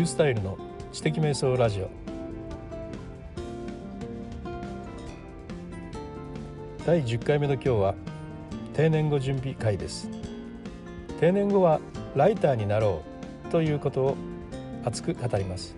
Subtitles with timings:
[0.00, 0.58] ュースタイルの
[0.92, 1.88] 知的瞑想ラジオ。
[6.84, 7.94] 第10回目の今日は
[8.74, 10.10] 定年後準備会です。
[11.18, 11.80] 定年後は
[12.14, 13.02] ライターになろ
[13.48, 14.16] うということを
[14.84, 15.74] 熱く語ります。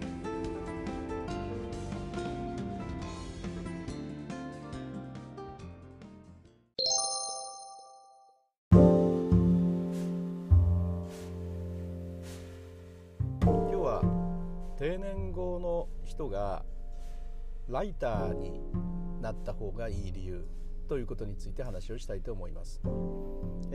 [14.79, 16.65] 定年後の人が
[17.69, 18.63] ライターに
[19.21, 20.47] なった方がいい理由
[20.89, 22.81] ということについて話をしたいと思います。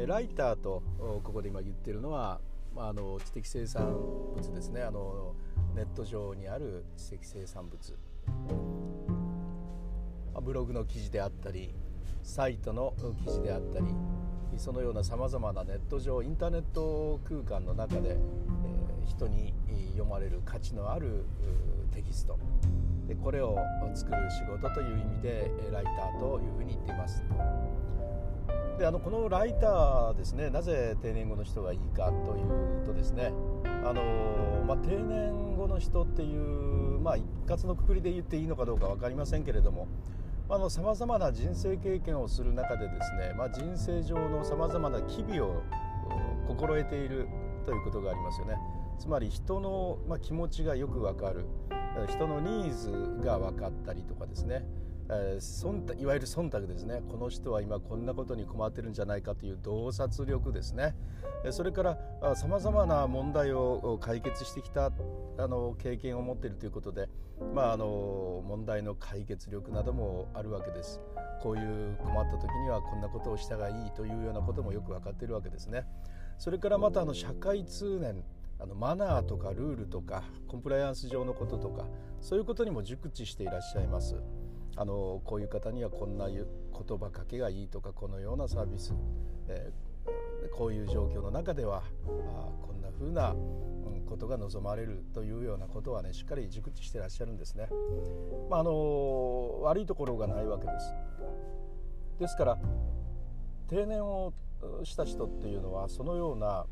[0.07, 0.81] ライターと
[1.23, 2.39] ここで今言ってるのは
[2.77, 3.93] あの知的生産
[4.34, 5.35] 物ですねあの
[5.76, 7.99] ネット上にある知的生産物
[10.41, 11.76] ブログの記事であったり
[12.23, 12.93] サイトの
[13.26, 13.85] 記事であったり
[14.57, 18.17] そのようなさまざまなネット上インターネット空間の中で、
[19.05, 19.54] 人に
[19.91, 21.26] 読まれる価値のある
[21.91, 22.37] テキスト
[23.07, 23.57] でこれを
[23.93, 27.23] 作る仕事という意味でライターというふうに言っています。
[28.77, 33.32] であのこのライターですねなぜ定年後の人がいいかというとですね
[33.65, 39.88] あの、まあ、定年後の人っていう、まあ、一括のくくりで言っていいのかどうか分かりませんけれども
[40.70, 45.62] さまざまな人生経験をする中でですね、まあ、人生上のさまざまな機微を
[46.48, 47.27] 心得ている
[47.65, 48.55] ということがありますよね
[48.99, 51.46] つまり人の、まあ、気持ちがよくわかる。
[52.08, 54.66] 人のニーズが分かったりとかですね。
[55.10, 57.02] えー、いわゆる忖度ですね。
[57.10, 60.96] この人は今こんなことに困ってるんじゃないかという洞察力ですね。
[61.52, 64.91] それからさまざまな問題を解決してきた
[65.38, 67.09] あの経験を持っているということで、
[67.53, 71.02] まあ、あの問題の解決力などもあるわけです。
[71.41, 75.85] こういう困った時にはこんなことをしたがいいというようなこともよく分かっているわけですね。
[76.38, 78.24] それからまたあの社会通念。
[78.64, 81.86] あのマナーとかルールとかコンプライアンス上のこととか
[82.22, 84.16] そういうことにも熟知していらっしゃいます。
[84.75, 86.46] あのこういう方にはこんな言
[86.97, 88.96] 葉かけがいいとかこのようなサービス、
[89.47, 93.35] えー、こういう状況の中ではあこんな風な
[94.07, 97.68] ことが望まれるというようなことはねしっかり熟知してらっしゃるんですね。
[98.50, 100.94] まあ、あの悪いところがないわけです。
[102.19, 102.57] ですから
[103.68, 104.34] 定年を
[104.84, 106.66] した人っていうのはそのような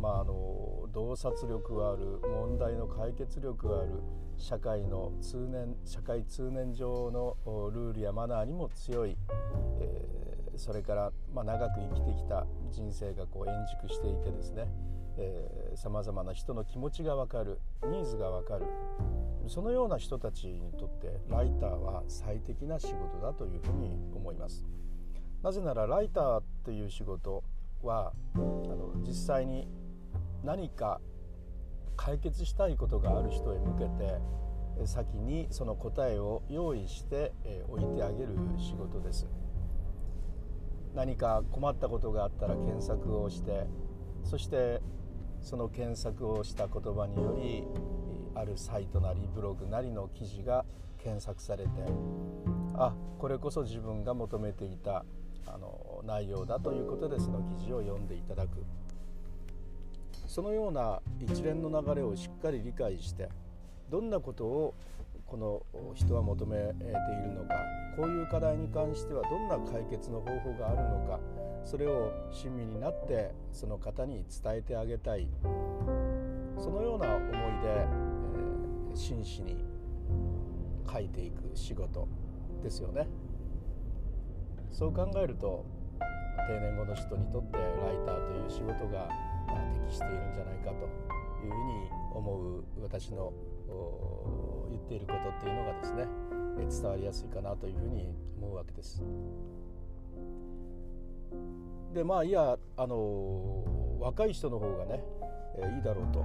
[0.00, 4.02] まあ、あの洞察力がある問題の解決力がある
[4.36, 7.36] 社会の通念社会通念上の
[7.72, 9.16] ルールやマナーにも強い、
[9.80, 14.66] えー、それから、まあ、長く生きてきた人生がこう円熟していてですね
[15.74, 18.66] さまざまな人の気持ちが分かるニーズが分かる
[19.48, 24.64] そのような人たちにとってライターは最適な仕事だというふうに思います。
[25.42, 27.42] なぜならライターっていう仕事
[27.82, 29.66] はあの実際に
[30.44, 31.00] 何か
[31.96, 37.32] 解決したいことがある人へ向けて先にその答えを用意して
[37.68, 39.28] 置いてあげる仕事です。
[40.94, 43.66] 何か困ったことがあったら検索をして
[44.24, 44.82] そして
[45.40, 47.64] その検索をした言葉により
[48.34, 50.64] あるサイトなりブログなりの記事が
[51.02, 51.70] 検索されて
[52.74, 55.04] あこれこそ自分が求めていた
[55.46, 58.64] あの内容だということでその記事を読んでいただく。
[60.32, 63.28] そのような一連の流れをしっかり理解して
[63.90, 64.74] どんなことを
[65.26, 66.68] この人は求めてい
[67.22, 67.54] るのか
[67.98, 71.20] こういう課題に関してはどんな解決の方法があるのか
[71.62, 75.28] それを親身になってその方に伝えてあげたい
[76.56, 79.62] そのような思いで、えー、真摯に
[80.90, 82.08] 書いていく仕事
[82.62, 83.06] ですよね。
[84.70, 85.66] そう考えると
[86.48, 87.66] 定年後の人にとってライ
[88.06, 89.10] ターという仕事が
[89.86, 90.86] 適しているんじゃないかと
[91.44, 93.32] いうふうに思う私の
[94.70, 96.06] 言っていることっていうのがですね
[96.56, 99.02] 伝わりやすいかなというふうに思うわけです。
[101.94, 105.02] でまあいやあの若い人の方がね、
[105.76, 106.24] いいだろうと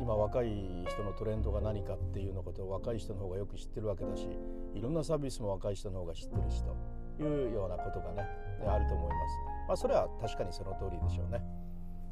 [0.00, 4.28] 今若い人のトレンドが何かっていうのことを若い人の方がよく知ってるわけだし
[4.74, 6.76] いろんなサービスも若い人の方が知ってるしと
[7.22, 8.28] いうようなことがね
[8.66, 9.56] あると思います。
[9.68, 11.40] まあ、それは確かにその通りでしょうね。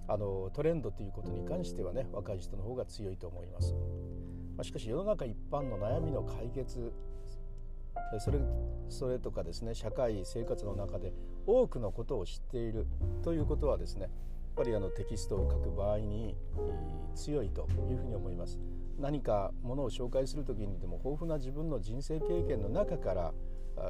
[0.07, 3.75] あのトレンドということに関してはね若い人の方が強いと思います、
[4.57, 6.93] まあ、しかし世の中一般の悩みの解決
[8.19, 8.39] それ
[8.89, 11.13] それとかですね社会生活の中で
[11.47, 12.87] 多くのことを知っている
[13.23, 14.11] ということはですねやっ
[14.57, 16.37] ぱりあのテキストを書く場合に
[17.15, 18.61] 強いというふうに思います。
[18.99, 23.35] 何かものを紹介する時にでも豊富な自分の人生経験の中から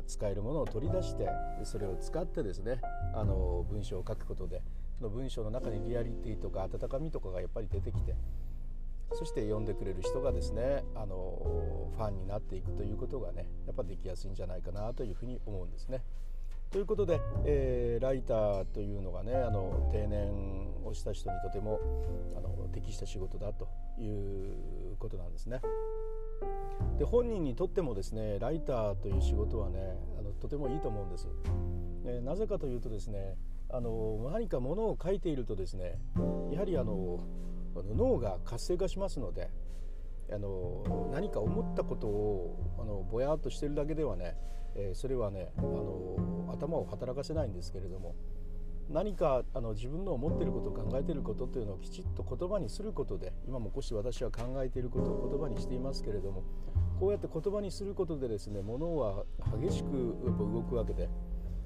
[0.07, 1.29] 使えるものを取り出して
[1.65, 2.81] それを使ってですね
[3.15, 4.63] あの文章を書くことで
[5.01, 8.15] の文章の中にリアリティとか温かみとかがやっぱり出てきて
[9.13, 16.03] そして呼んでくれる人がですねあのファンになっていくということがねやっぱできやすいんじゃないかなというふうに思うんですね。
[16.71, 21.79] ということで、えー、ライターというのがねあの定年をした人にとても
[22.37, 25.61] あの適した仕事だということなんですね。
[26.99, 31.29] で本人にとってもですねライターという仕事はねあのとてもいいと思うんです。
[32.07, 33.37] えなぜかというとですね
[33.71, 35.99] あの何かものを書いているとですね
[36.53, 37.21] やはりあの
[37.97, 39.51] 脳が活性化しますので
[40.33, 44.37] あの何か思ったことをあのぼやっとしてるだけではね、
[44.75, 48.15] えー、それはねあの頭を働かせないんですけれども
[48.91, 56.45] 何かあの自分の思っていること考えていることというのをきちっと言葉にすることで今もこうして私は考えていることを言葉にしていますけれども
[57.01, 59.25] こうやって言葉にすることでですね物は
[59.59, 61.09] 激しくやっぱ動くわけで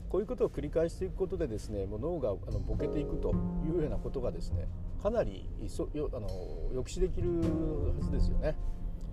[0.08, 3.34] こういうことを繰り返していくことでですねもう脳があのボケていくと
[3.66, 4.66] いうようなことがですね
[5.02, 6.28] かなりそよあの
[6.70, 8.56] 抑止できるはずですよね。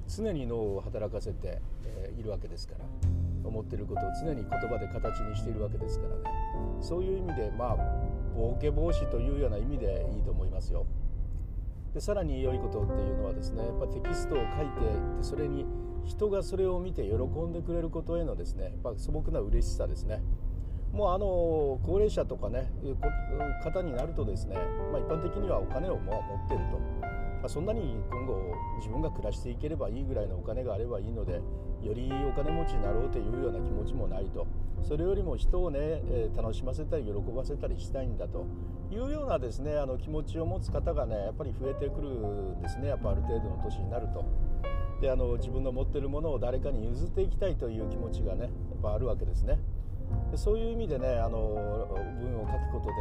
[0.08, 2.86] 常に脳を働かせて、えー、いるわけですから
[3.44, 6.22] 思っていることを常に言葉で形にしているわけですからね。
[6.80, 7.78] そういう意味でまあ
[8.36, 10.86] ボケ防止というような意味でいいと思いますよ。
[11.94, 14.82] でさらに良いことっていうのはですねやっぱテキストを書いて
[15.18, 15.66] でそれに
[16.04, 20.22] 人がそれを見て喜んでくれることへのですねやっぱ素朴な嬉しさですね。
[20.96, 21.28] もうあの
[21.86, 22.98] 高齢者とかねいう
[23.62, 24.56] 方になるとですね、
[24.94, 27.08] まあ、一般的にはお金をも持ってると、ま
[27.44, 28.40] あ、そんなに今後
[28.78, 31.42] 自分が暮らしていければいいぐらいのお金があればいいので
[31.84, 34.48] よりお金持ちになろうというような気持ちもないと
[34.84, 38.46] それよりも人をね、え楽しませたり喜ばせたりしたいんだと
[38.90, 44.24] いうようなですねあの気持ちを持つ方がねやっぱり増えてくるんですねやっぱある程度の年になると。
[45.02, 48.52] であの自分の持ってるものを誰かに譲っていきたいという気持ちがねやっ
[48.82, 49.60] ぱあるわけですね。
[50.36, 51.38] そういう意味でねあの
[52.20, 52.94] 文を書くことで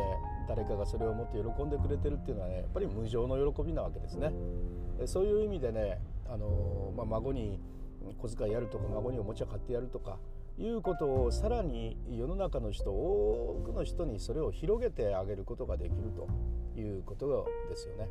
[0.49, 4.33] 誰かがそれをもって喜んでくれてるっていうのはねやっぱり無常の喜びなわけですね。
[5.07, 7.61] そういう意味でねあの、まあ、孫に
[8.19, 10.19] 小遣いやるとか孫におもちゃ買ってやるとか
[10.59, 16.29] いうことをさらに世の中の人多くの人にそれを広げてあげることができると
[16.79, 18.09] いうことですよね。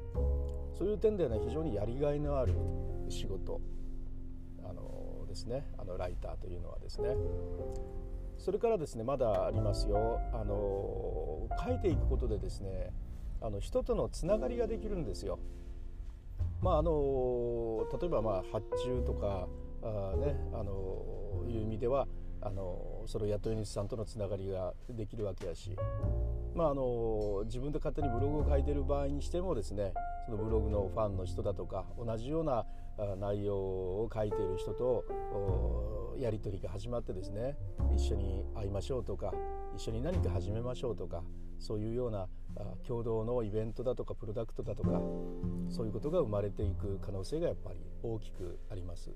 [0.78, 2.54] そういう点でね非常にやりがいのある
[3.10, 3.62] 仕事
[4.64, 7.16] あのですねあのライターというのはですね
[8.44, 12.92] それからですねまだありますよあの書いていくことでですね
[13.42, 15.40] あの人とのつながりができるんですよ。
[16.62, 19.48] まああの例えばまあ発注とか
[19.82, 22.06] あねあのいう意味では
[22.42, 25.78] あのその雇い主さんとのつながりができるわけやし、
[26.56, 29.94] まあ、あの自分で勝手にブログを書いてる場合にしてもですね
[30.26, 32.66] そのブログのファンの人だとか同じような
[33.20, 37.58] 内容を書いている人とやり取りが始まってですね
[37.96, 39.34] 一緒に会いましょうとか
[39.76, 41.24] 一緒に何か始めましょうとか
[41.60, 42.28] そういうような
[42.88, 45.02] 共同のイベントだとかプロダクトだとか
[45.70, 49.12] そういうことが生まれていく可能性がやっぱり大きくあります。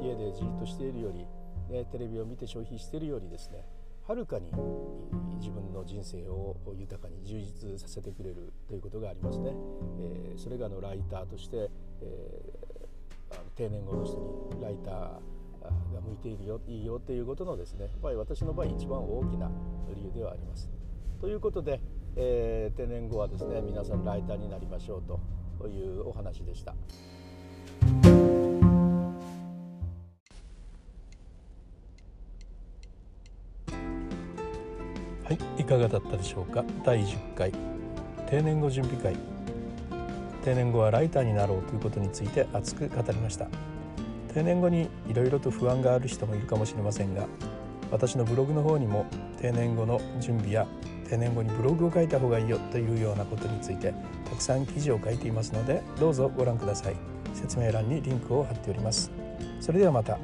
[0.00, 1.26] 家でじっとしているより、
[1.74, 3.66] ね、テレビを見て消費しているよりですね
[4.10, 4.50] はるかに
[5.38, 9.52] 自分の人生を豊かに充実させてくれるということがありますね、
[10.00, 11.70] えー、それがのライターとして、
[12.02, 14.16] えー、定年後の人
[14.52, 14.94] にライター
[15.94, 19.48] が向いているよいいよっていうことのですねやっぱり私の場合一番大きな
[19.94, 20.68] 理由ではあります。
[21.20, 21.80] ということで、
[22.16, 25.02] えー、定年後はですね皆さんライターになりましょう
[25.60, 26.74] というお話でした。
[35.30, 36.64] はい、いかがだったでしょうか？
[36.84, 37.52] 第10回。
[38.28, 39.14] 定年後準備会。
[40.44, 43.46] 定年後はライターになろうということについて熱く語りました。
[44.34, 47.28] 定年後にいろいろと不安がある人もいるかもしれませんが
[47.92, 49.06] 私のブログの方にも
[49.40, 50.66] 定年後の準備や
[51.08, 53.94] 定年後にブログを書いた方がいいよというようなことについて
[54.28, 56.96] たくさん記事を書いていますのでどうぞご覧ください。
[57.34, 59.12] 説明欄にリンクを貼っております。
[59.60, 60.18] それではまた。